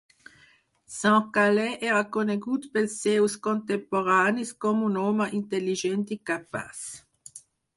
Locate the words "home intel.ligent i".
5.05-6.23